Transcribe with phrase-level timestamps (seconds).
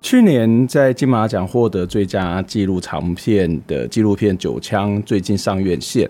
[0.00, 6.08] 去年在金马奖获得最佳纪录长片的纪录片《九枪》最近上院线，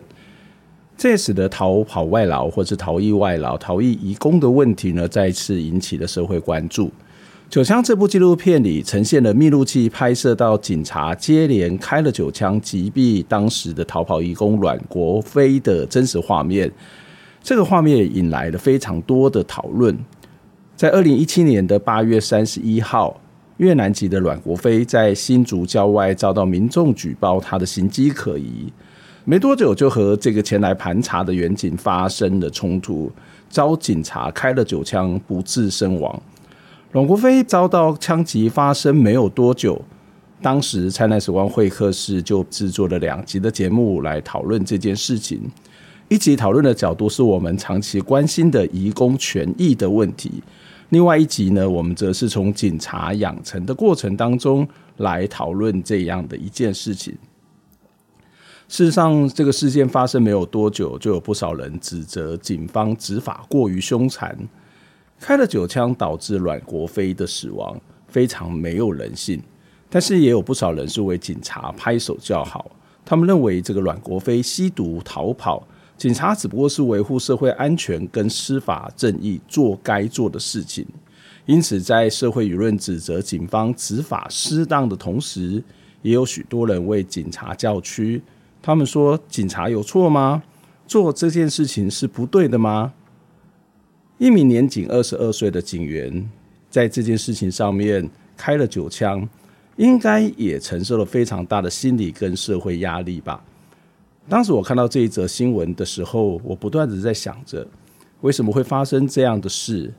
[0.95, 6.87] 这也使得逃跑外劳或是逃逸外劳、逃逸移工的问题呢，再次引起了社会关注。
[7.49, 16.71] 《九枪》这部纪录片里呈现了密录器拍摄到警察接连开了九枪击毙当时的逃跑移工阮国飞的真实画面，
[17.43, 19.99] 这个画面引来了非常多的讨论。
[20.77, 23.19] 在二零一七年的八月三十一号。
[23.59, 28.73] 越南籍的阮国飞在新竹郊外遭到民众举报他的行迹可疑，
[29.25, 33.11] 没多久就和这个前来盘查的员警发生了冲突，
[33.51, 36.23] 遭警察开了九枪，不治身亡。
[36.93, 39.81] 阮国飞遭到枪击发生没有多久，
[40.41, 45.41] 当时灿烂时光会客室就制作了两集的节目来讨论这件事情。
[46.09, 50.43] 一集讨论的角度是我们长期关心的移工权益的问题。
[50.91, 57.17] 另外一集呢，我们则是从警察养成的过程当中来讨论这样的一件事情。
[58.69, 64.37] 事实上，这个事件发生没有多久，就有不少人指责警方执法过于凶残，
[65.21, 67.79] 开了九枪导致阮国飞的死亡，
[68.09, 69.43] 非常没有人性。
[69.91, 72.71] 但是也有不少人是为警察拍手叫好，
[73.05, 75.67] 他们认为这个阮国飞吸毒逃跑。
[75.99, 80.87] 警察只不过是维护社会安全跟司法正义，做该做的事情。
[81.45, 85.61] 因此，在社会舆论指责警方执法失当的同时，
[86.03, 88.23] 也有许多人为警察叫屈。
[88.63, 90.43] 他们说：“警察有错吗？
[90.87, 92.93] 做这件事情是不对的吗？”
[94.19, 96.31] 一名年仅二十二岁的警员
[96.71, 99.29] 在这件事情上面开了九枪，
[99.77, 103.43] 应该也承受了非常大的心理跟社会压力吧。
[104.29, 107.67] 当时我看到这一则新闻的时候，我不断的在想着，
[108.21, 109.93] 为什么会发生这样的事？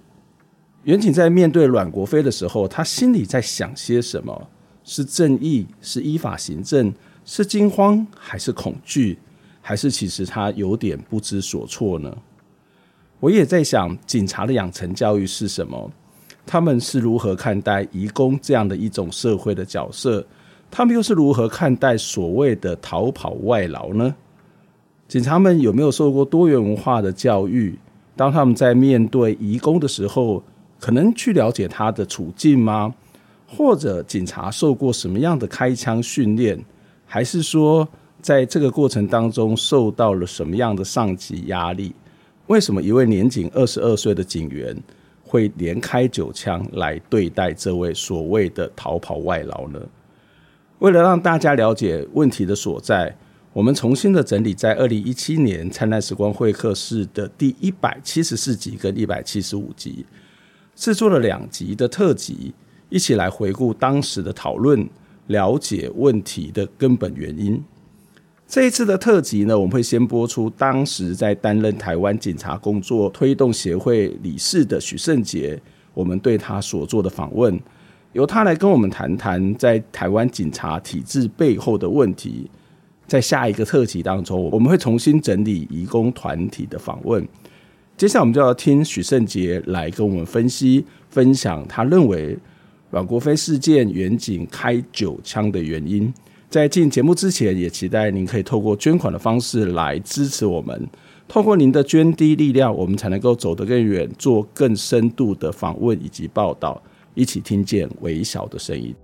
[0.83, 4.47] 员警在面对阮国飞的时候，他心里在想些什么？
[4.83, 5.65] 是正义？
[5.81, 6.93] 是依法行政？
[7.25, 8.05] 是惊慌？
[8.15, 9.17] 还是恐惧？
[9.61, 12.15] 还是其实他有点不知所措呢？
[13.19, 15.91] 我也在想，警察的养成教育是什么？
[16.45, 20.25] 他们是如何看待移工这样的一种社会的角色？
[20.71, 24.15] 他们又是如何看待所谓的逃跑外劳呢？
[25.07, 27.77] 警察们有没有受过多元文化的教育？
[28.15, 30.43] 当他们在面对移工的时候，
[30.79, 32.93] 可能去了解他的处境吗？
[33.47, 36.63] 或者警察受过什么样的开枪训练？
[37.05, 37.87] 还是说，
[38.21, 41.95] 在这个过程当中受到了什么样的上级压力？
[42.45, 44.75] 为什么一位年仅二十二岁的警员
[45.23, 49.79] 会连开九枪来对待这位所谓的逃跑外劳呢？
[50.79, 53.13] 为了让大家了解问题的所在，
[53.51, 60.05] 我们重新的整理在二零一七年灿烂时光会客室的第一百七十四集跟一百七十五集，
[60.75, 62.53] 制作了两集的特辑，
[62.87, 64.87] 一起来回顾当时的讨论，
[65.27, 67.61] 了解问题的根本原因。
[68.47, 75.61] 这一次的特辑呢，我们会先播出当时在担任台湾警察工作推动协会理事的许胜杰，
[75.93, 77.59] 我们对他所做的访问。
[78.13, 82.49] 由他来跟我们谈谈在台湾警察体制背后的问题。
[83.07, 87.27] 在下一个特辑当中，我们会重新整理移工团体的访问。
[87.97, 92.37] 接下来我们就要听许胜杰来跟我们分析、分享他认为
[92.91, 96.13] 阮国飞事件员警开九枪的原因。
[96.49, 100.87] 在进节目之前，也期待您可以透过捐款的方式来支持我们。
[101.27, 106.81] 透过您的捐滴力量，我们才能够走得更远，做更深度的访问以及报道。
[107.19, 108.95] 一起听见微小的声音。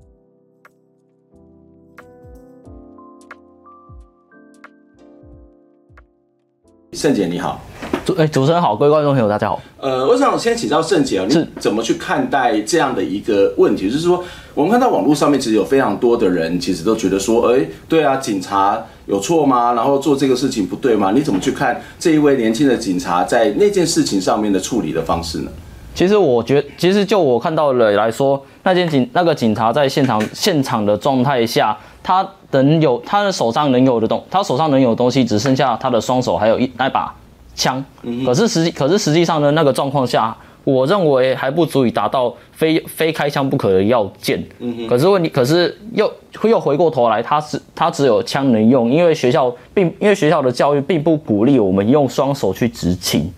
[6.93, 7.59] 盛姐你好，
[8.05, 9.61] 主哎，主持人好，各位观众朋友，大家好。
[9.81, 13.91] 呃，我想先请教盛姐啊，你怎么去看待这样的一个问题？
[13.91, 14.23] 就是说，
[14.53, 19.73] 我们看到网络上面其实有非常多的人，其实都觉得说，哎，对啊，警察有错吗？
[19.73, 21.11] 然后做这个事情不对吗？
[21.11, 25.51] 你怎么去看这一位年轻的警察在那件事情上面的处理的方式呢？
[25.95, 37.15] 其实我觉，其实就我看到的来说，那件警那个警察在现场现场的状态下，他能有他的手上能有的东，他手上能有的东西只剩下他的双手，还有一那把
[37.55, 37.83] 枪。
[38.25, 44.43] 可是实际可是实际上呢那个状况下，我认为还不足以达到非非开枪不可的要件。
[44.89, 46.11] 可是问题，可是又
[46.43, 53.33] 又回过头来，他是他只有枪能用，因为学校并因为学校的教育并不鼓励我们用双手去执勤。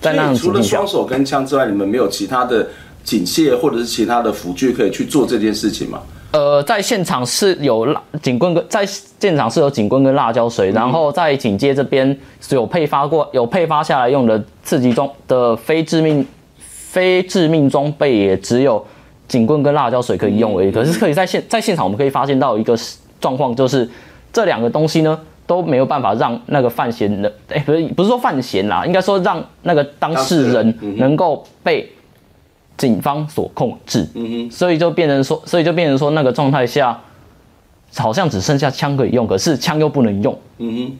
[0.00, 2.66] 在那除了双手跟枪之外，你们没有其他的
[3.02, 6.00] 警械或者是其他的辅具可以去做这件事情吗？
[6.30, 16.26] 呃，在现场是有辣警棍跟在现场是有警棍跟辣椒水，然后在警戒这边是有配发过有配发下来用的刺激装的非致命
[16.58, 18.84] 非致命装备，也只有
[19.26, 20.70] 警棍跟辣椒水可以用而已。
[20.70, 22.78] 可是可以在现在现场我们可以发现到一个
[23.18, 23.88] 状况，就是
[24.30, 25.18] 这两个东西呢。
[25.48, 31.90] 都没有办法让那个犯嫌的，哎，不是不是说犯嫌啦，应该说让那个当事人能够被
[32.76, 37.00] 警方所控制，嗯哼，所以就变成说，所以就变成说那个状态下，
[37.96, 40.98] 好像只剩下枪可以用，可是枪又不能用，嗯哼。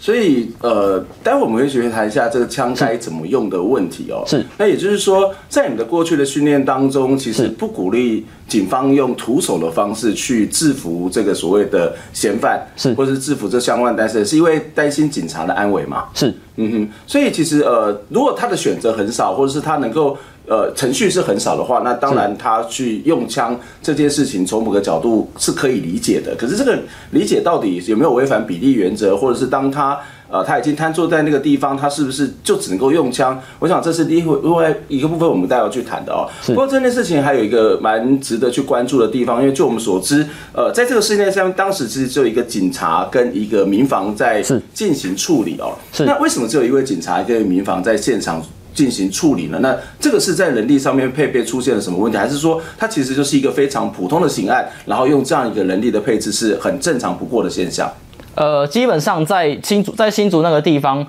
[0.00, 4.22] 所以，呃，待会我们会学谈一下这个枪该怎么用的问题哦。
[4.26, 4.44] 是。
[4.56, 16.04] 那也就是说，在你们的过去的训练当中，其实不鼓励警方用徒手的方式去制服这个所谓的嫌犯，是，或者是制服这相关的担事人，是因为担心警察的安危嘛？
[16.14, 16.32] 是。
[16.56, 16.88] 嗯哼。
[17.06, 20.16] 所以其实，呃，如果他的选择很少，或者是他能够。
[20.48, 26.34] 呃，程序是很少的话，那当然他去用枪这件事情，从某个角度是可以理解的。
[26.36, 26.78] 可是这个
[27.10, 30.00] 理解到底有没有违反比例原则，或者是当他
[30.30, 33.38] 呃他已经瘫坐在那个地方，他是不是就只能够用枪？
[33.58, 36.24] 我想这是另外一个部分，我们待会要去谈的哦。
[36.46, 44.42] 不过这件事情还有一个蛮值得去关注的地方，因为就我们所知，呃，在这个事件上，当时其实只有一个警察跟一个民房在
[44.72, 45.76] 进行处理哦。
[45.92, 46.06] 是。
[46.06, 48.42] 那为什么只有一位警察跟民房在现场？
[48.78, 57.92] 进行处理了，那这个是在人力上面配备出现了什么问题，还是说它其实就是一个非常普通的刑案，然后用这样一个人力的配置是很正常不过的现象？
[58.36, 61.04] 呃，基本上在新竹，在新竹那个地方，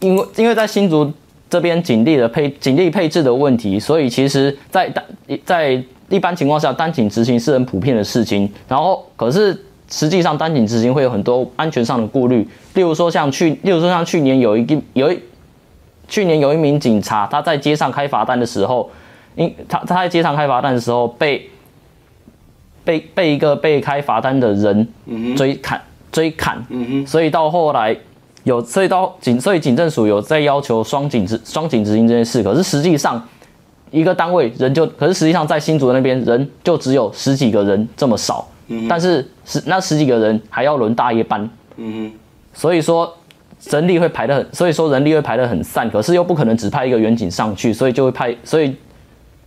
[0.00, 1.10] 因为因为在新竹
[1.48, 5.02] 这边警力的配警力配置的问题，所以其实在单
[5.46, 8.46] 在一般情况下单警执行是很普遍的事情。
[8.68, 9.58] 然后可是
[9.90, 15.18] 实际上单警执行会有很多安全上的顾虑，例如说像去，例如说像去年有一个有一。
[16.08, 18.90] 去年有一名警察，他在街上开罚单的时候，
[19.36, 21.50] 因他他在街上开罚单的时候被
[22.82, 24.88] 被被一个被开罚单的人
[25.36, 26.64] 追砍追砍，
[27.06, 27.94] 所以到后来
[28.44, 33.22] 有所以到警所以警政署有在要求双警执双警执行这件事，可是实际上
[33.90, 38.48] 一个单位人就可是实际上在新竹那边人就只有十几个人这么少，
[38.88, 41.50] 但是十那十几个人还要轮大夜班，
[42.54, 43.14] 所以说。
[43.70, 48.74] 人力会排得很，所以说人力会排得很散，可是又不可能只派一个远景上去，所以就会派，所以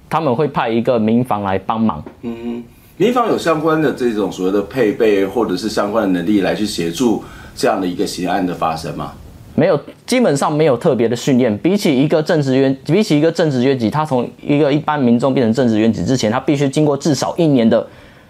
[0.10, 2.04] 他们会派一个民防来帮忙。
[2.22, 2.64] 嗯，
[2.98, 7.24] 民防有相关的这种所谓的配备或者是相关的能力来去协助
[7.56, 9.14] 这样的一个刑案的发生吗？
[9.54, 11.56] 没有，基本上没有特别的训练。
[11.58, 17.86] 比起一个正职员，比起一个正职员级，他从一个一般民众变成正职员级之前，他必须经过至少一年的，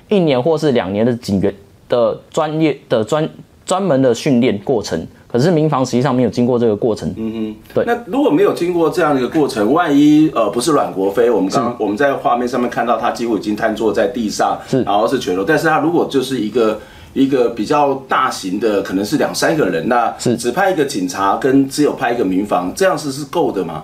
[0.09, 1.53] 一年或是两年的警员
[1.87, 3.27] 的专业的专
[3.71, 5.07] 专门的训练过程。
[5.31, 7.85] 可是民防实际上没有经过这个过程，嗯哼，对。
[7.85, 15.45] 那如果没有经过这样的一个过程，万一呃不是阮国飞，我们刚我们在画面上面看到他几乎已经瘫坐在地上，是，然后是全裸。
[15.47, 16.77] 但是他如果就是一个
[17.13, 23.83] 一个比较大型的，可能是两三个人，那是只派一个警察跟只有派一个民防，这样是是够的吗？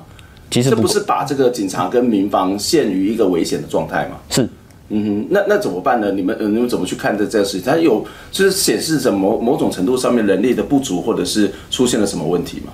[0.51, 4.17] 其实这不是把这个警察跟民防陷于一个危险的状态吗？
[4.29, 4.49] 是。
[4.89, 6.11] 嗯哼，那那怎么办呢？
[6.11, 7.69] 你们呃，你们怎么去看这这个事情？
[7.69, 12.71] 它有就是显示着某某种程度上面人力的不足，或者是出现了什么问题吗？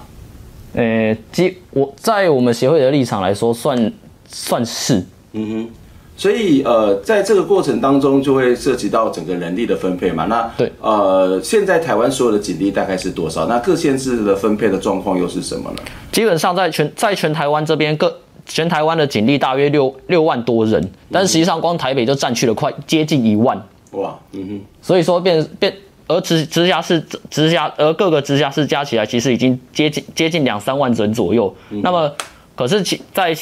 [0.76, 5.04] 呃，基我在我们协会的立场来说算，算算是。
[5.32, 5.70] 嗯哼，
[6.16, 10.26] 所以呃，在这个过程当中就会涉及到整个人力的分配嘛。
[10.26, 13.48] 那对，呃，现在台湾所有的警力大概是多少？
[13.48, 15.78] 那各县市的分配的状况又是什么呢？
[16.12, 18.20] 基本上在全在全台湾这边各。
[18.46, 23.58] 全台湾的警力大约六六万多人，但是实际上光台北就占去了快接近一万。
[23.92, 25.74] 哇，嗯哼，所以说变变，
[26.08, 31.54] 而直直辖市直辖而各个直辖市加起来，其实已经接近接近两三万人左右。
[31.70, 32.12] 嗯、那么，
[32.56, 33.36] 可是其在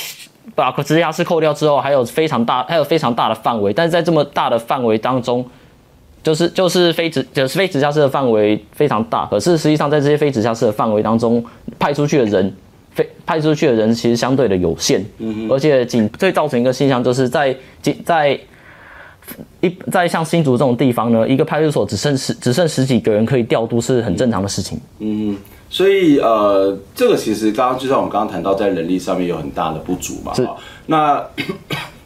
[0.54, 5.46] 把直辖市扣掉之后，还有非常大还有非常大的范围，但是在这么大的范围当中，
[6.22, 11.44] 就是就是非直就是非直辖市的范围非常大，可是实际上在这些非直辖市的范围当中，
[11.80, 12.54] 派出去的人。
[12.94, 18.40] 非派出去的人其实相对的有限，嗯，而且仅最造成一个现象就是在警在
[19.62, 25.38] 一在像新竹这种地方呢，一个派出所只剩十只剩十几个人可以调度是很正常的事情，嗯，
[25.70, 30.48] 所以呃，这个其实刚刚就像我们刚刚谈到，在人力上面有很大的不足嘛，是，
[30.86, 31.26] 那。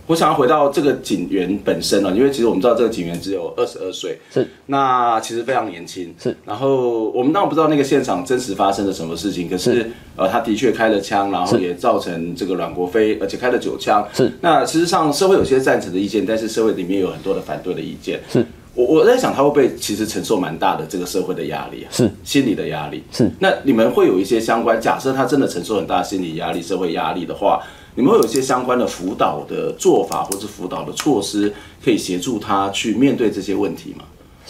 [0.07, 6.35] 我想要回到这个警员本身了，因为其实我们知道这个警员只有二十二岁，是，那其实非常年轻，是。
[6.45, 14.31] 然后我们当然不知道那个现场真实发生了什么事情，可是，是呃，他的确开了枪，然后也造成这个阮国飞，而且开了九枪，是。
[14.41, 18.45] 那事实上社会有些赞成的意见，但是社会里面有很多的反对的意见，是。
[18.75, 23.27] 我我在想他会不会其实承受蛮大的这个社会的压力啊，是，心理的压力，是。
[23.39, 27.59] 那你们会有一些相关，假设他真的承受很大心理压力、社会压力的话。
[27.95, 31.51] 你们会有一些相关的辅导的做法，或是辅导的措施，
[31.83, 34.03] 可以协助他去面对这些问题吗？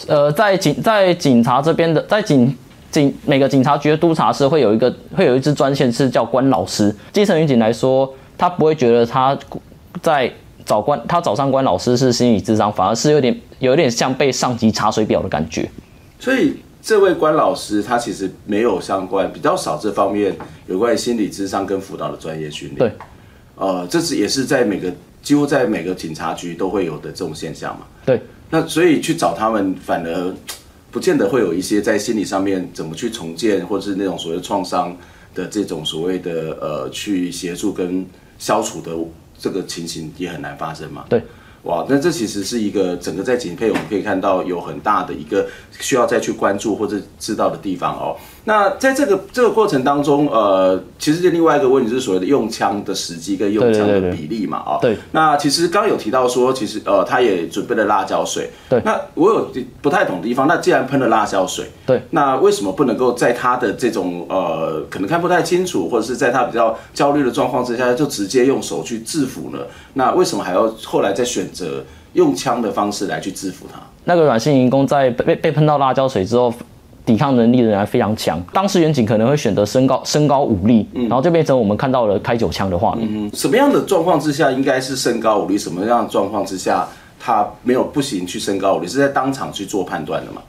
[0.08, 2.54] 呃，在警在警察这边的，在警
[2.90, 6.94] 警每个警察局的督察室会有一个会有一支专线是叫关老师。
[7.12, 9.38] 基层民警来说，他不会觉得他
[10.02, 10.30] 在
[10.64, 15.70] 找关他找上关老师是心理智商，反而是有点有一点像被上级查水表的感觉。
[16.18, 20.36] 所以这位关老师他其实没有相关比较少这方面
[20.66, 22.78] 有关于心理智商跟辅导的专业训练。
[22.78, 22.92] 对。
[23.56, 27.86] 呃，这是也是在每个几乎在每个警察局都会有的这种现象嘛？
[28.04, 28.20] 对。
[28.48, 30.34] 那所以去找他们，反而
[30.92, 34.96] 不见得会有一些在心理上面怎么去重建，或者是那种所谓创伤
[35.34, 38.06] 的这种所谓的呃去协助跟
[38.38, 38.92] 消除的
[39.38, 41.04] 这个情形也很难发生嘛？
[41.08, 41.20] 对。
[41.64, 45.48] 哇，那这其实是一个整个在警配我们可以看到有很大的一个
[45.80, 48.16] 需要再去关注或者知道的地方哦。
[48.48, 54.96] 那在这个这个过程当中，呃，其实另外一个问题是所谓的用枪的时机跟用枪的比例嘛，啊，对。
[55.10, 58.48] 那其实刚刚有提到说，其实呃，他也准备了辣椒水。
[58.68, 58.80] 对。
[58.84, 59.50] 那我有
[59.82, 69.58] 不太懂的地方，那既然喷了辣椒水，对，那为什么不能够在他的这种呃，可能看不太清楚，或者是在他比较焦虑的状况之下，就直接用手去制服呢？
[69.94, 73.80] 那为什么还要后来再选择用枪的方式来去制服他？
[74.04, 76.54] 那个阮姓移工在被被喷到辣椒水之后。
[77.06, 83.08] 抵抗能力仍然非常强，当时远景可能会选择升高升高武力，嗯，然后就变成我们看到了开九枪的画面。
[83.08, 85.56] 嗯，什么样的状况之下应该是升高武力？
[85.56, 86.88] 什么样的状况之下
[87.20, 88.88] 他没有不行去升高武力？
[88.88, 90.42] 是在当场去做判断的吗？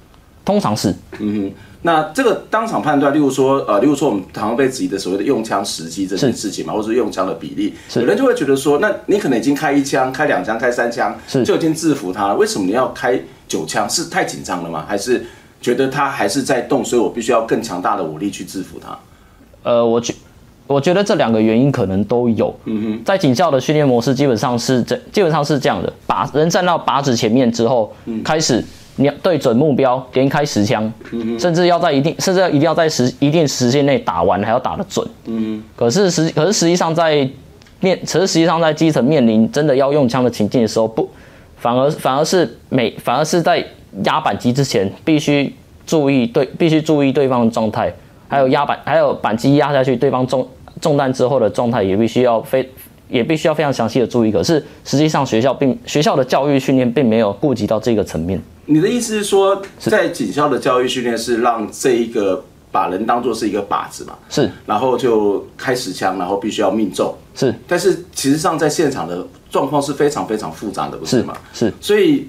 [0.44, 1.54] 通常是，嗯哼。
[1.84, 13.88] 那这个当场判断，例如说，呃，例如说我们常常被质疑的所谓的用枪时机这件事情嘛，或者是用枪的比例，有人就会觉得说，那你可能已经开一枪、开两枪、开三枪，就已经制服他了，为什么你要开九枪？
[13.88, 14.84] 是太紧张了吗？
[14.88, 15.24] 还是？
[15.60, 18.98] 觉得他还是在动，所以我必须要更强大的武力去制服他。
[19.64, 20.14] 呃，我觉
[20.68, 22.56] 我觉得这两个原因可能都有。
[22.66, 28.64] 嗯哼，在警校的训练模式基本上是这基本上是这样的：把人站到靶子前面之后，嗯、开始
[28.96, 35.06] 你要对准目标连开十枪，嗯哼，甚至要在一定甚至要一定要在时一定时间内打完，还要打得准。
[35.26, 37.28] 嗯哼，可是实可是实际上在
[37.80, 41.10] 面，可是实际上在基层面临真的要用枪的情境的时候，不
[41.58, 43.66] 反而反而是每反而是在。
[44.04, 45.54] 压板机之前必须
[45.86, 47.94] 注意对，必须注意对方的状态，
[48.28, 50.48] 还有压板，还有板机压下去，对方中
[50.82, 52.70] 中弹之后的状态也必须要非，
[53.08, 54.32] 也必须要非常详细的注意。
[54.32, 58.38] 可是实际上学校并学校的教育训练并没有顾及到这个层面。
[58.66, 64.14] 你的意思是说，在警校的教育训练是让这一个把人当做是一个靶子嘛？
[64.30, 67.16] 是，然后就开十枪，然后必须要命中。
[67.34, 71.34] 是，但是其实上在现场的状况是非常非常复杂的，不是吗？
[71.54, 72.28] 是，所以。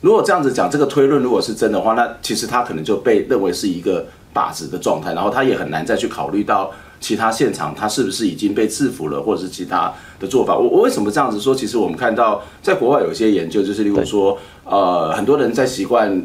[0.00, 10.56] 如果这样子讲，这个推论如果是真的话，那其实他可能就被认为是一个靶子的状态，然后他也很难再去考虑到其他现场他是不是已经被制服了，或者是其他的做法。
[10.56, 11.54] 我我为什么这样子说？
[11.54, 16.22] 其实我们看到在国外有一些研究，就是例如说，呃，很多人在习惯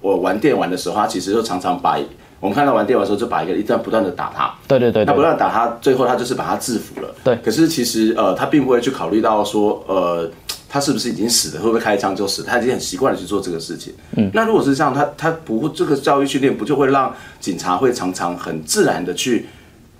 [0.00, 1.98] 我玩电玩的时候，他其实就常常把
[2.38, 7.12] 我们看到玩电玩的时候，就把一个一段不断的打他，对对对，他不断打他，最后他就是把他制服了。
[7.24, 10.30] 对，可是其实呃，他并不会去考虑到说，呃。
[10.72, 11.60] 他是不是已经死了？
[11.60, 12.44] 会不会开枪就死？
[12.44, 13.92] 他已经很习惯的去做这个事情。
[14.16, 19.46] 嗯，那如果是这样，他他不会这个教育训练不就会让警察会常常很自然的去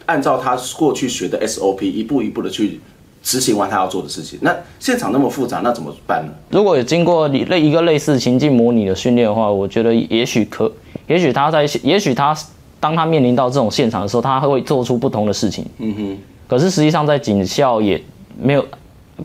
[0.07, 2.81] 按照他过去学的 SOP 一步一步的去
[3.21, 4.39] 执行完他要做的事情？
[4.43, 6.33] 那现场那么复杂，那怎么办呢？
[6.51, 10.73] 如果有经过你类一个类似情境模拟的训练的话，我觉得也许可，
[11.09, 12.33] 也许他在，也许他
[12.79, 15.67] 当他面临到这种现场的时候，他会做出不同的事情。
[15.79, 16.19] 嗯哼。
[16.47, 18.01] 可是实际上在警校也
[18.41, 18.65] 没有，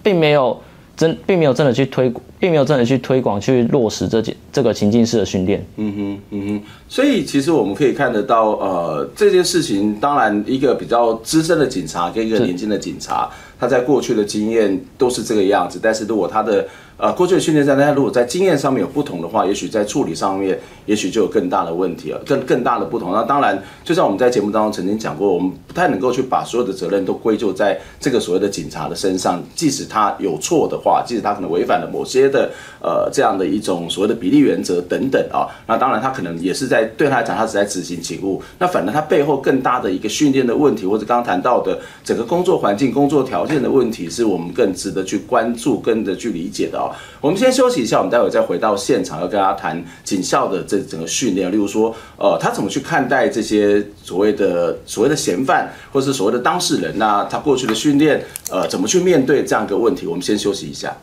[0.01, 0.59] 并没有。
[0.95, 5.65] 真并没有真的去推，并没有真的去推广去落实这件这个情境式的训练。
[5.75, 6.61] 嗯哼，嗯哼。
[6.87, 15.79] 所以其实我们可以看得到，呃，这件事情当然一个比较资深的警察跟一个年轻的警察，他在过去的经验都是这个样子。
[15.81, 16.65] 但是如果他的
[16.97, 23.11] 呃过去的训练上，大家如果在经验上面有不同的话，也许在处理上面，也许就有更大的问题了，更更大的不同。
[23.11, 32.49] 那当然，就像我们在节目当中曾经讲过，我们不太能够去把所有的责任都归咎在这个所谓的警察的身上，即使他有错的话，即使他可能违反了某些的
[32.81, 38.41] 呃这样的一种所谓的比例原则等等啊，那当然他可能也是在对他来讲，他是在执行警务。
[38.57, 46.84] 那反正他背后更大的一个训练的问题，或者刚刚谈到的整个工作环境、工作条件的问题，是我们更值得去关注、跟着去理解的。
[47.21, 60.05] 我们先休息一下，我们待会再回到现场，要跟大家谈警校的这整个训练，例如说，呃，他怎么去看待这些所谓的所谓的嫌犯，或是所谓的当事人，那他过去的训练，呃，怎么去面对这样一个问题？
[60.07, 60.95] 我们先休息一下。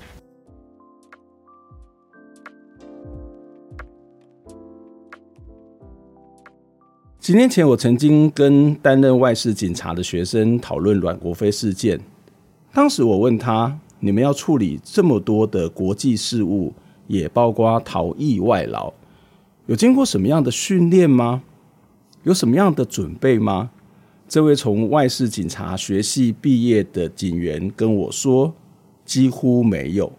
[7.18, 12.00] 几年前，我曾经跟担任外事警察的学生讨论阮国飞事件，
[12.74, 13.78] 当时我问他。
[14.04, 16.73] 你们要处理这么多的国际事务，
[17.06, 18.92] 也包括逃逸外劳，
[19.66, 21.44] 有经过什么样的训练吗？
[22.25, 23.71] 有什么样的准备吗？
[24.28, 28.52] 这位从外事警察学系毕业的警员跟我说，
[29.04, 30.11] 几乎没有。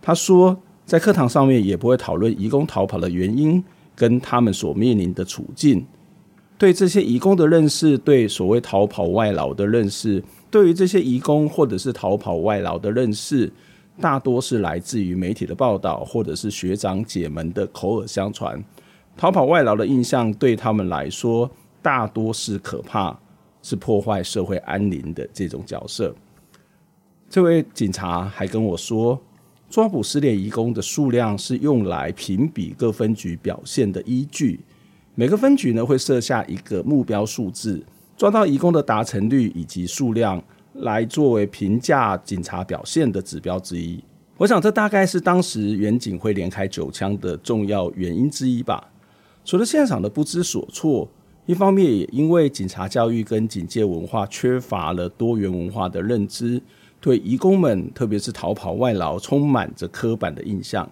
[0.00, 0.56] 他说，
[0.86, 3.62] 在课堂上面也不会讨论移工逃跑的原因
[3.94, 5.84] 跟他们所面临的处境，
[6.58, 10.22] 对这些移工的认识，对所谓逃跑外劳的认识。
[10.50, 13.50] 对于这些移工或者是逃跑外劳的认识，
[14.00, 18.62] 大多是来自于媒体的报道，或者是学长姐们的口耳相传。
[19.16, 21.48] 逃跑外劳的印象对他们来说，
[21.80, 23.16] 大多是可怕，
[23.62, 26.14] 是破坏社会安宁的这种角色。
[27.30, 29.20] 这位警察还跟我说，
[29.68, 34.58] 抓捕失联移工的数量是用来评比各分局表现的依据，
[35.18, 37.84] 每个分局呢会设下一个目标数字。
[38.16, 40.40] 抓到移工的达成率以及数量，
[40.74, 44.00] 来作为评价警察表现的指标之一。
[44.36, 48.92] 我想，这大概是当时远警会连开九枪的重要原因之一吧。
[49.44, 51.08] 除了现场的不知所措，
[51.46, 56.62] 一方面也因为警察教育跟警戒文化缺乏了多元文化的认知，
[57.00, 60.88] 对移工们，特别是逃跑外劳，充满着刻板的印象。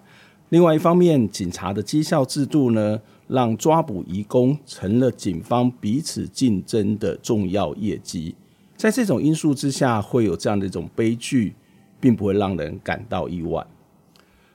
[0.49, 8.35] 另外一方面，警察的绩效制度呢，让抓捕移工成了警方彼此竞争的重要业绩。
[8.75, 11.55] 在这种因素之下，会有这样的一种悲剧，
[11.99, 13.65] 并不会让人感到意外。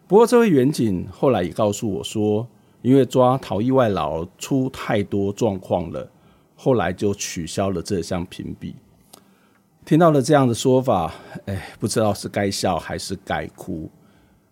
[0.07, 2.47] 不过，这位员警后来也告诉我说，
[2.83, 6.11] 因为抓逃逸外劳出太多状况了，
[6.55, 8.75] 后来就取消了这项评比。
[9.85, 11.13] 听到了这样的说法，
[11.47, 13.91] 哎，不知道是该笑还是该哭。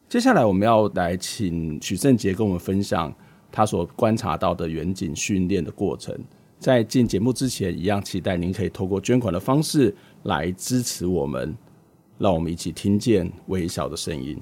[0.09, 3.14] 接下来我们要来请许正杰跟我们分享
[3.50, 6.14] 他所观察到的远景训练的过程。
[6.58, 11.56] 在进节目之前，一样期待您可以透过捐款的方式来支持我们，
[12.18, 14.38] 让我们一起听见微小的声音。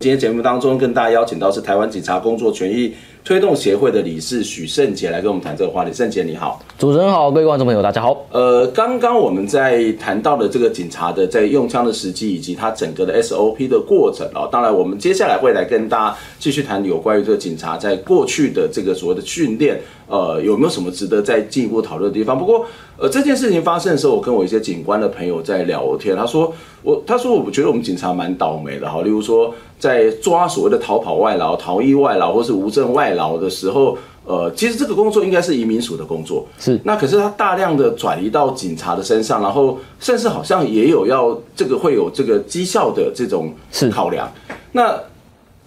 [0.00, 2.94] 今天节目当中跟大家邀请到是台湾警察工作权益
[3.26, 5.92] 推动协会的理事许胜杰来跟我们谈这个话题。
[5.92, 8.24] 胜杰你好，主持人好，各位观众朋友大家好。
[8.30, 22.38] 呃，刚刚我们在谈到的这个警察的在用枪的时机以及他整个的 SOP 的过程啊，当然我们接下来会来跟大家继续谈有关于这个警察在过去的这个所谓的训练，呃，有没有什么值得再进一步讨论的地方？
[22.38, 22.64] 不过，
[22.96, 36.80] 呃，这件事情发生的时候，我跟我一些警官的朋友在聊天，他说我他说我觉得我们警察蛮倒霉的哈，例如说在抓所谓的逃跑外劳、逃逸外劳或是无证外劳的时候，呃，其实这个工作应该是移民署的工作，是。
[36.84, 43.52] 那可是他大量的转移到警察的身上，然后甚至好像也有要这个会有这个绩效的这种
[43.90, 44.30] 考量，
[44.70, 44.96] 那。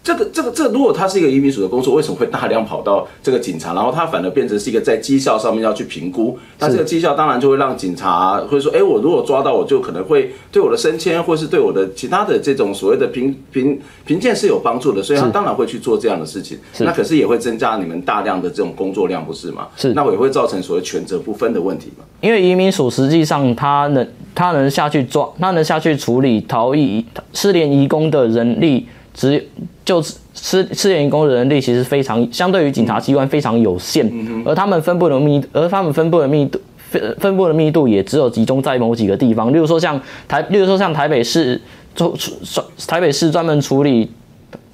[0.10, 3.76] 这个这个这个，如果他是一个移民署的工作，为什么会大量跑到这个警察？
[3.76, 6.36] 然后他反而变成是一个在绩效上面要去评估。
[6.58, 15.04] 那这个绩效当然就会让警察会说：哎，我如果抓到，我就可能会对我的升迁，或是对我的其他的这种所谓的评评评鉴是有帮助的。
[15.04, 16.58] 所以他当然会去做这样的事情。
[16.80, 19.68] 那可是也会增加你们大量的这种工作量，不是吗？
[19.78, 19.94] 是。
[19.94, 22.04] 那我也会造成所谓权责不分的问题嘛？
[22.22, 28.88] 因为移民署实际上他能他能下去抓，他能下去处理逃逸失联移工的人力。
[29.20, 29.46] 只
[29.84, 30.02] 就
[30.34, 34.10] 失失联移工的人力其实非常相对于警察机关非常有限，
[34.46, 36.58] 而他们分布的密而他们分布的密度
[36.90, 41.60] 分分布的密度也只有集中在某几个地方，例如说像台，例如说像台北市，
[41.94, 42.16] 就
[42.88, 44.10] 台北市专门处理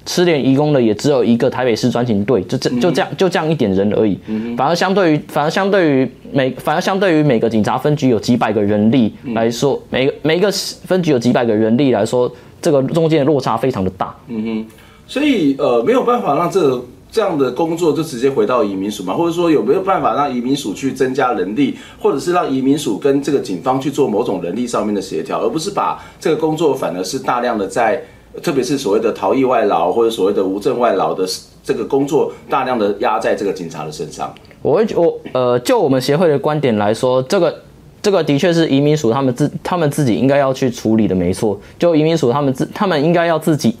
[0.06, 4.16] 失联移工的也只有一个台北市专勤队，就这就这样就这样一点人而已。
[4.56, 10.48] 反而相对于反而相对于每反而相对于每个警察分局有几百个人力来说，每个每一个
[10.84, 12.32] 分局有几百个人力来说。
[12.60, 14.66] 这个中间的落差非常的大，嗯哼，
[15.06, 19.14] 所以呃没有办法让这个这样的工作就直接回到移民署嘛？
[19.14, 28.02] 或者说有没有办法让移民署去增加人力，或者是让移民署跟这个警方去做某种人力上面的协调，而不是把这个工作反而是大量的在，
[28.42, 31.26] 特别是所谓的逃逸外劳或者所谓的无证外劳的
[31.62, 34.34] 这个工作，大量的压在这个警察的身上。
[34.60, 37.62] 我会我呃，就我们协会的观点来说，这个
[38.06, 41.60] 这个的确是移民署他们自他们自己应该要去处理的，没错。
[41.76, 43.74] 就移民署他们自他们应该要自己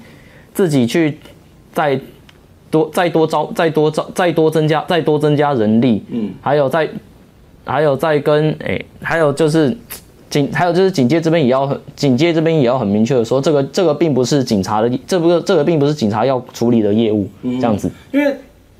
[0.52, 1.16] 自己去
[1.72, 2.00] 再。
[2.68, 6.90] 多再多招再多招再多增加再多增加人力，嗯，还有再
[7.64, 9.74] 还有再跟诶、欸，还有就是
[10.28, 17.88] 警还有就是警戒这边也要很警戒这边也要很明确的说，这个这个并不是警察的，这不这个并不是警察要处理的业务，嗯、这样子。
[18.12, 18.34] 因为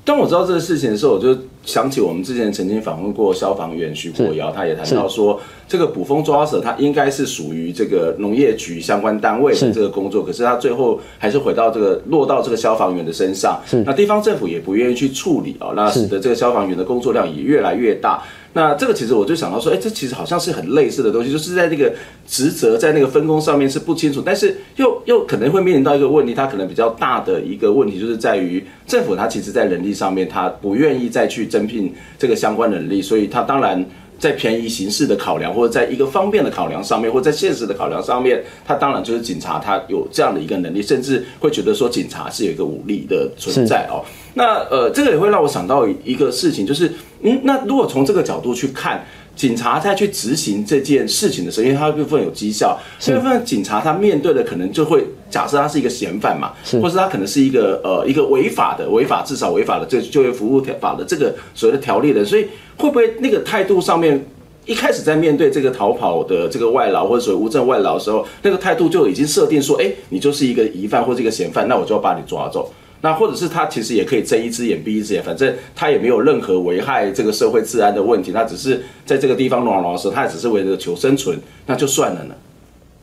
[0.07, 5.37] 当我知道这个事情的时候，我就想起我们之前曾经访问过消防员徐国尧，他也谈到说。
[5.67, 13.59] 这个捕风抓蛇，它应该是属于这个农业局相关单位的这个工作，是可是它最后还是回到这个落到这个消防员的身上。
[13.85, 18.23] 那地方政府也不愿意去处理啊、哦，那使得这个消防员的工作量也越来越大。
[18.57, 21.93] 那这个其实我就想到说，哎，这其实好像是很类似的东西，就是在那个
[22.25, 33.85] 职责在那个分工上面是不清楚，但是又又可能会面临到一个问题，它可能比较大的一个问题就是在于政府它其实在人力上面它不愿意再去增聘这个相关人力，所以它当然。
[34.19, 44.03] 在便宜形式的考量，或者在一个方便的考量上面，或者在现实的考量上面，他当然就是警察，他有这样的一个能力，甚至会觉得说警察是有一个武力的存在哦。
[44.33, 49.05] 那呃，这个也会让我想到一个事情，就是嗯，那如果从这个角度去看，
[49.37, 62.47] 警察在去执行这件事情的时候，因为他部分有绩效，这部分警察他面对的可能就会假设他是一个嫌犯嘛，是或是他可能是一个呃一个违法的违法至少违法的这就业服务条法的这个所谓的条例的，所以。
[62.79, 64.23] 会不会那个态度上面，
[64.67, 72.71] 一开始在面对这个逃跑的这个外劳或者所谓无证外劳的时候，那个态度就已经设定说，哎，你就是一个疑犯或者一个嫌犯，那我就要把你抓走。
[73.01, 82.35] 那或者是他其实也可以睁一只眼闭一只眼，反正他也没有任何危害这个社会治安的问题，他只是在这个地方乱乱的时候，他也只是为了求生存，那就算了呢。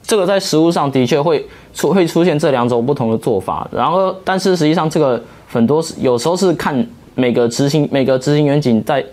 [0.03, 9.05] 这个在实物上的确会出会出现这两种不同的做法，然后但是实际上这个很多是有时候是看每个执行每个执行员警在。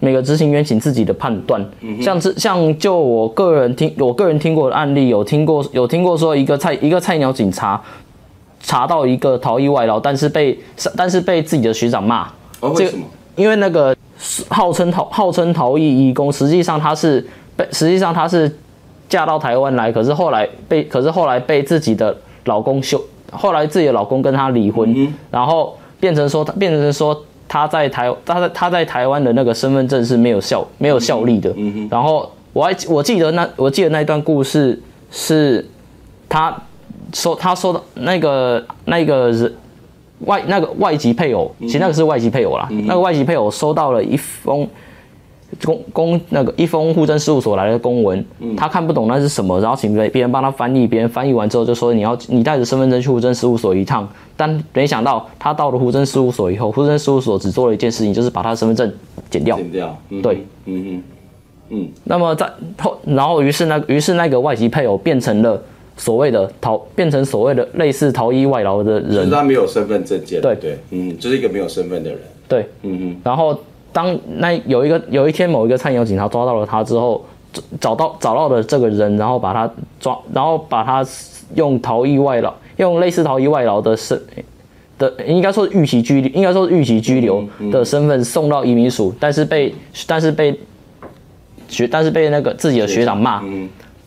[0.00, 1.60] 每个执行员警自己的判断，
[2.00, 7.82] 像这像就我个人听我个人听过的案例，有听过有听过说一个菜一个菜鸟警察
[8.60, 10.58] 查到一个逃逸外劳，但是被
[10.96, 12.28] 但是被自己的学长骂，
[12.60, 13.04] 哦，为什么？
[13.36, 13.96] 因为那个
[14.48, 18.50] 号称逃号称逃逸义工，实际上他是被实际上他是
[19.08, 27.24] 嫁到台湾来，可是后来被可是后来被自己的老公休，后来自己的老公跟他离婚，嗯、然后变成说他变成说。
[27.50, 31.50] 他在台，他在他在台湾的那个身份证是没有效没有效力的。
[31.56, 31.88] 嗯哼。
[31.90, 34.78] 然后我还我记得那我记得那一段故事
[35.10, 35.66] 是，
[36.28, 36.54] 他
[37.12, 39.54] 说他收的那个那个人
[40.20, 42.66] 外那个外籍配偶，其实那个是外籍配偶啦。
[42.70, 42.86] 嗯。
[42.86, 44.68] 那个外籍配偶收到了一封。
[45.64, 48.22] 公公那个一封户政事务所来的公文，
[48.54, 58.92] 他看不懂那是什么，然后请别别人帮他翻译，别人翻译完之后就说，你要你带着身份证去户政事务所一趟，但没想到他到了户政事务所以后，户政事务所只做了一件事情，就是把他的身份证
[59.30, 59.56] 剪掉。
[59.56, 59.98] 剪掉。
[60.10, 60.46] 嗯、对。
[60.66, 61.02] 嗯嗯
[61.70, 61.88] 嗯。
[62.04, 62.46] 那么在
[62.78, 65.58] 后，然后于是那于是那个外籍配偶变成了
[65.98, 69.28] 所谓的逃，变成所谓的类似逃逸外劳的人。
[69.28, 70.40] 他没有身份证件。
[70.40, 70.78] 对对。
[70.92, 72.18] 嗯，就是一个没有身份的人。
[72.48, 72.66] 对。
[72.82, 73.16] 嗯嗯。
[73.22, 73.58] 然后。
[73.90, 77.24] 当那有一个有一天某一个菜鸟警察抓到了他之后，
[77.80, 81.04] 找到找到了这个人，然后把他抓，然后把他
[81.54, 84.20] 用逃逸外劳，用类似逃逸外劳的身
[84.98, 89.74] 的，应该说是预期拘留，应该说是预期拘留的身份送到移民署，但是被
[90.06, 90.54] 但是被
[91.66, 93.42] 学但是被那个自己的学长骂，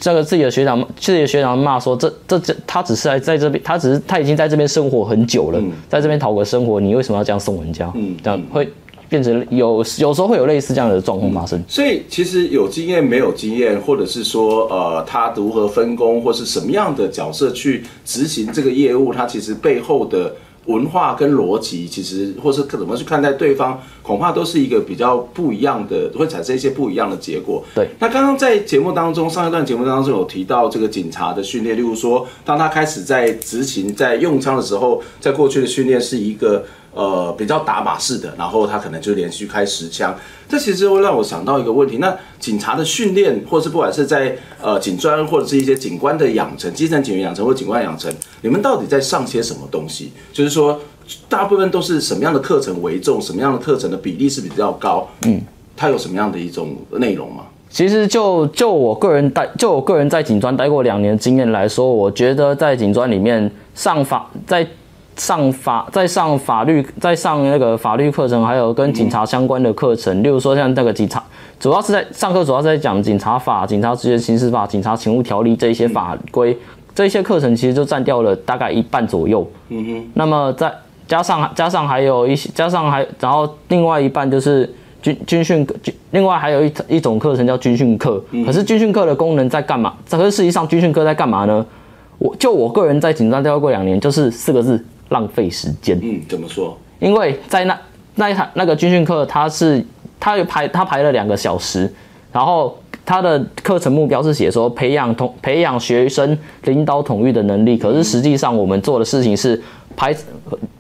[0.02, 7.90] 这个自己的学长自己的学长骂说，这这这他只是来在这边，他只是他已经在这边生活很久了，在这边讨个生活，你为什么要这样送人家？
[7.96, 8.68] 嗯这样会。
[9.12, 20.34] 变成有有时候会有类似这样的状况发生，嗯，所以其实有经验没有经验，或者是说呃他如何分工，或是什么样的角色去执行这个业务，他其实背后的
[20.72, 27.64] 文化跟逻辑，其实或是怎么去看待对方，恐怕都是一个比较不一样的，会产生一些不一样的结果。
[27.76, 36.66] 对，那刚刚在节目当中，上一段节目当中有提到这个警察的训练，例如说，当他开始在执勤在用枪的时候，在过去的训练是一个。
[36.94, 40.14] 呃，比较打码式的，然后他可能就连续开十枪，
[40.50, 50.12] 这其实会让我想到一个问题：那警察的训练，或是不管是在呃警专或者是一些警官的养成、基层警员养成或警官养成，你们到底在上些什么东西？
[50.34, 50.82] 就是说，
[51.30, 53.22] 大部分都是什么样的课程为重？
[53.22, 55.08] 什么样的课程的比例是比较高？
[55.22, 55.42] 嗯，
[55.78, 57.46] 它有什么样的一种内容吗？
[57.70, 64.68] 其实就就我个人待，就我个人在警专待过两年的经验来说，我觉得在警专里面上法在。
[65.16, 71.22] 上法在上法律在上那个法律课程，还有跟警察相关的课程，例如说像那个警察，
[71.60, 76.58] 主要是在上课主要是在讲警察法、警察职业刑事法、警察勤务条例这一些法规，
[76.96, 79.46] 这些课程其实就占掉了大概一半左右。
[79.70, 80.12] 嗯哼。
[80.16, 80.74] 那么再
[81.08, 84.68] 加上加上还有一些加上还然后另外一半就是
[85.02, 88.24] 军军训军，另外还有一一种课程叫军训课。
[88.46, 89.94] 可是军训课的功能在干嘛？
[90.10, 91.66] 可是实际上军训课在干嘛呢？
[92.18, 95.98] 我就我个人在警察待过两年，就是四个字：浪费时间。
[96.02, 96.78] 嗯，怎么说？
[97.00, 97.80] 因为在那
[98.16, 99.82] 那一堂那个军训课，他是
[100.20, 101.90] 他有排他排了两个小时，
[102.34, 107.78] 然后他的课程目标是写说培养统培养学生领导统御的能力。
[107.78, 109.62] 可是实际上我们做的事情是
[109.96, 110.14] 排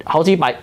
[0.03, 0.55] 好几百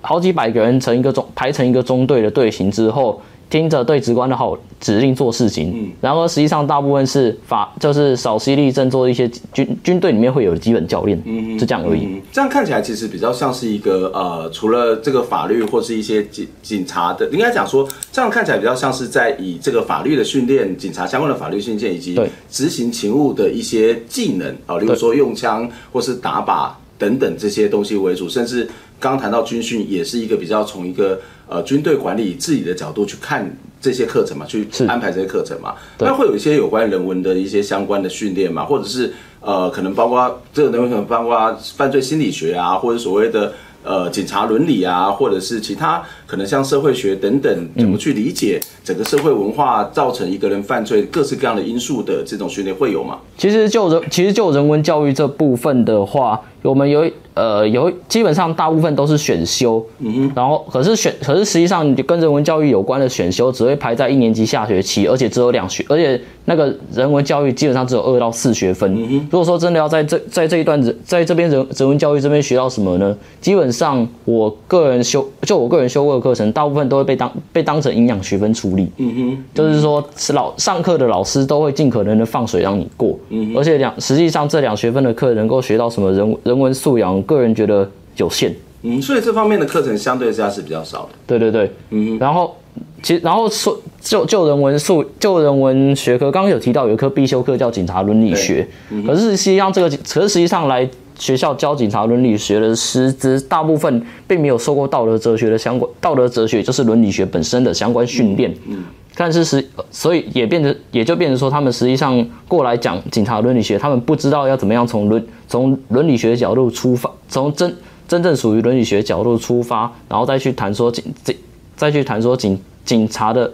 [0.00, 3.20] 好几百个人成一个中排成一个中队的队形之后。
[3.50, 12.22] 听着对直观的好指令做事情，嗯，然而实际上大部分是法，就是少犀利正做一些军军队里面会有的基本教练，嗯，就这样而已，嗯。
[12.32, 28.64] 这样看起来其实比较像是一个呃，除了这个法律或是一些警警察的，应该讲说这样看起来比较像是在以这个法律的训练、警察相关的法律训练以及执行勤务的一些技能啊，例如说用枪或是打靶等等这些东西为主，甚至
[28.98, 31.20] 刚刚谈到军训也是一个比较从一个。
[31.46, 43.52] 呃，军队管理自己的角度去看这些课程嘛，去安排这些课程嘛，那会有一些有关人文的一些相关的训练嘛，或者是呃，可能包括这个人文可能包括犯罪心理学啊，或者所谓的
[43.82, 53.18] 呃警察伦理啊，或者是其他可能像社会学等等，怎么去理解整个社会文化造成一个人犯罪各式各样的因素的这种训练会有吗？
[53.36, 57.10] 其实就人其实就人文教育这部分的话，我们有。
[57.34, 68.88] 呃，有基本上大部分都是选修，嗯哼，然后可是选，可是实际上跟人文教育有关的选修只会排在一年级下学期，而且只有两学，而且那个人文教育基本上只有二到四学分。
[68.94, 73.18] 嗯哼，如果说真的要在这在这一段人在这边人人文教育这边学到什么呢？
[73.40, 78.90] 基本上我个人修就我个人修过的课程，大部分都会被当被当成营养学分处理。
[78.98, 83.18] 嗯哼，就是说是老上课的老师都会尽可能的放水让你过。
[83.30, 87.14] 嗯哼，而且两实际上这两学分的课能够学到什么人人文素养？
[87.22, 91.08] 个人觉得有限，嗯，所以这方面的课程相对之下是比较少的。
[91.26, 92.54] 对对对，嗯，然后
[93.02, 108.76] 其实然后说就就人文素就人文学科，刚刚有提到有一科必修课叫警察伦理学，嗯，可是实际上这个可是实际上来学校教警察伦理学的师资，大部分并没有受过道德哲学的相关道德哲学，就是伦理学本身的相关训练，嗯。
[108.78, 108.84] 嗯
[109.16, 117.72] 但是实，所以也变成，也就变成说，他们实际上过来讲警察伦理学，他们不知道要怎么样从伦从伦理学角度出发，从真
[118.08, 121.36] 真正属于伦理学角度出发，然后再去谈说警警，
[121.76, 123.48] 再去谈说警警察的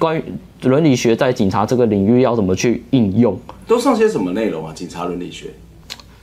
[0.00, 0.24] 关于
[0.62, 4.72] 伦理学在警察这个领域要怎么去应用，都上些什么内容啊？
[4.74, 5.46] 警察伦理学，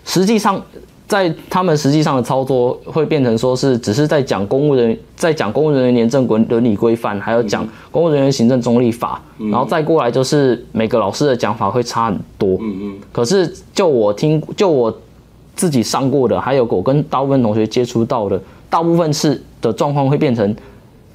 [0.09, 0.61] 实际上。
[1.09, 12.59] 在他们实际上的操作会变成说是只是在讲公务人，在讲公务人员廉政伦伦理规范，还有讲公务人员行政中立法，然后再过来就是每个老师的讲法会差很多。
[12.61, 12.99] 嗯嗯。
[13.11, 14.95] 可是就我听，就我
[15.55, 20.55] 自己上过的，还有我跟大部分同学接触到的，大部分是的状况会变成。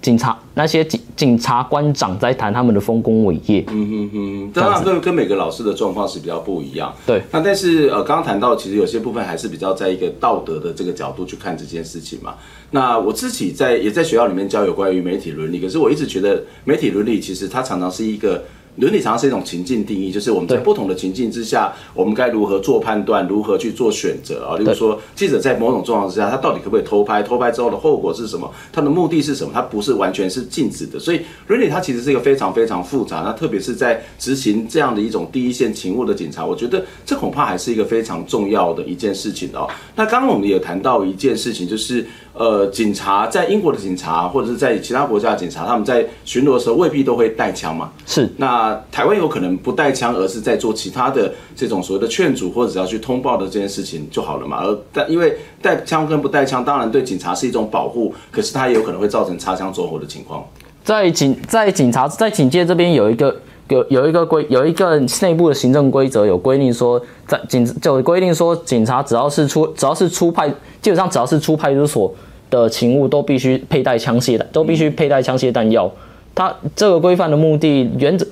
[0.04, 7.22] 警察那些警警察官长在谈他们的丰功伟业，嗯哼哼，当然跟跟每个老师的状况是比较不一样，对。
[7.30, 12.34] 那但是呃，刚刚谈到其实有些部分还是比较在一个道德的这个角度去看这件事情嘛。
[12.70, 18.44] 那我自己在也在学校里面教有关于媒体伦理，可是我一直觉得媒体伦理其实它常常是一个。
[18.76, 24.56] 伦理常常是一种情境定义，就是我们在不同的情境之下，我们该如何做判断，如何去做选择啊？
[24.56, 27.22] 例如说，记者在某种状况之下，他到底可不可以偷拍？
[27.22, 28.50] 偷拍之后的后果是什么？
[28.72, 29.50] 他的目的是什么？
[29.54, 30.98] 他不是完全是禁止的。
[30.98, 33.20] 所以伦理它其实是一个非常非常复杂。
[33.20, 39.68] 那特别是在执行这样的一种第一线勤务的警察，我觉得这恐怕还是一个非常重要的一件事情哦。
[39.94, 42.04] 那刚刚我们也谈到一件事情，就是。
[42.34, 47.92] 呃，警察在英国的警察，或者是在其他国家的警察，他们在巡逻的时候未必都会带枪嘛。
[48.06, 48.28] 是。
[48.36, 54.64] 那台湾有可能不带枪，而是在做其他的这种所谓的劝阻，或者只要去通报的这件事情就好了嘛。
[54.64, 60.44] 而但因为带枪跟不带枪，当然对警察是一种保护，可是它也有可能会造成擦枪走火的情况。
[60.82, 63.34] 在警在警察在警戒这边有一个
[63.68, 70.48] 有有一个规有一个内部的行政规则，有规定说在警就规定说警察只要是出只要是出派，
[70.80, 72.14] 基本上只要是出派出所。
[72.50, 75.90] 的勤务都必须佩戴枪械的，都必须佩戴枪械弹药。
[76.36, 78.24] 它这个规范的目的，原则，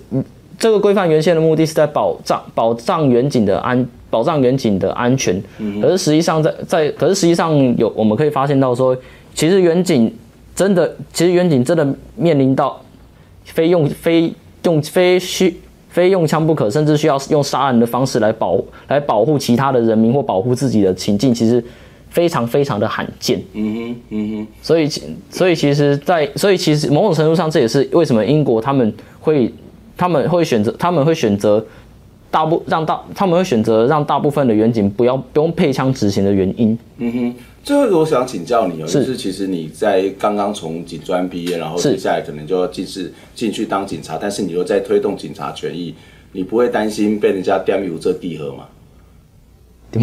[0.56, 5.42] 这个规范原先的目的是在保障保障远景的安，保障远景的安全。
[5.80, 8.96] 可是实际上在在，可是实际上有我们可以发现到说，
[9.34, 10.14] 其实远景
[10.54, 12.80] 真的，其实远景真的面临到
[13.44, 14.32] 非用非
[14.64, 15.56] 用非需
[15.88, 21.62] 非用枪不可，甚至需要用杀人的方式来保来保护其他的人民或保护自己的情境，其实。
[22.12, 23.40] 非常非常的罕见。
[23.54, 24.46] 嗯哼，嗯哼。
[24.60, 24.86] 所以，
[25.30, 29.50] 所以其实在，在所以其实某种程度上，这也是为什么英国他们会
[29.96, 31.64] 他们会选择他们会选择
[32.30, 36.78] 大部让大他们会选择让大部分的远景不要不用配枪执行的原因。
[36.98, 37.34] 嗯哼。
[37.62, 45.94] 最后一个我想请教你哦，就是其实你在刚刚从警专毕业，然后接下来可能就要进是进去当警察，但是你又在推动警察权益，
[46.32, 48.64] 你不会担心被人家点油这地核吗？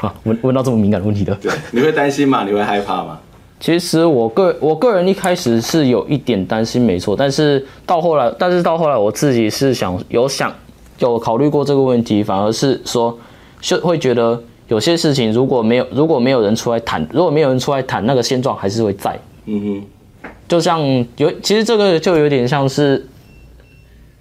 [0.00, 2.44] 啊，问问到这么敏感的问题的，对，你会担心吗？
[2.44, 3.18] 你会害怕吗？
[3.58, 10.54] 其实我个我个人一开始是有一点担心，没错，但是到后来，但是到后来我自己是想有想
[10.98, 13.18] 有考虑过这个问题，反而是说
[13.62, 14.42] 就会觉得。
[14.68, 19.18] 有些事情如果没有如果没有人出来谈，如果没有人出来谈，那个现状还是会在。
[19.44, 19.82] 嗯
[20.22, 20.80] 哼，就像
[21.16, 23.04] 有，其实这个就有点像是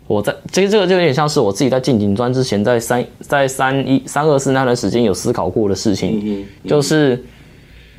[0.07, 6.19] 我在，其实这个就有点像是我自己在进警专之前，在三在三一三二四那段时间有思考过的事情。
[6.19, 7.23] 嗯嗯、就是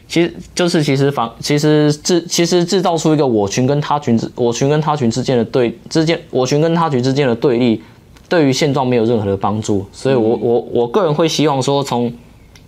[0.09, 7.81] 其实就是其实防其实制其实制造出一个我群跟他群之我群跟他群之间的对之间我群跟他群之间的对立，
[8.28, 9.87] 对于现状没有任何的帮助。
[9.92, 12.12] 所以我我我个人会希望说从。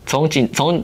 [0.06, 0.82] 从警从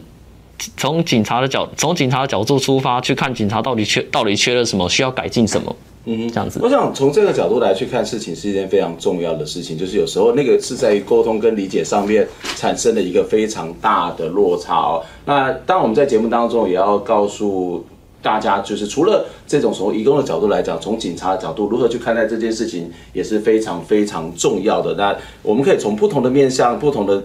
[0.76, 6.61] 从警察的角从警察的角度出发去看警察到底缺到底缺了什么，需要改进什么，嗯，这样子。
[6.62, 15.02] 我想从这个角度来去看事情是一件非常重要的事情，就是有时候那个是在于沟通跟理解上面产生了一个非常大的落差哦。
[15.24, 17.83] 那当然我们在节目当中也要告诉
[18.20, 24.92] 大家，就是除了这种从移工的角度来讲，从警察的角度如何去看待这件事情也是非常非常重要的。
[24.94, 27.22] 那我们可以从不同的面向、不同的。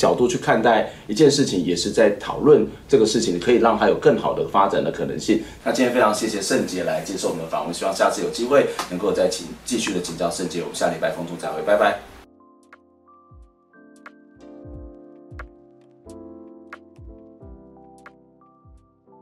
[0.00, 5.42] 角度去看待一件事情，也是在讨论这个事情可以让它有更好的发展的可能性。
[5.62, 10.62] 那今天非常谢谢圣杰来接受我们的访问，希望下次有机会能够再请继续的请教圣杰。
[10.62, 12.00] 我们下礼拜空中再会，拜拜。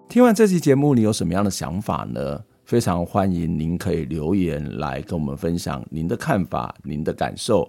[0.08, 2.40] 听完这期节目，你有什么样的想法呢？
[2.64, 7.68] 非常欢迎您可以留言来跟我们分享您的看法、您的感受。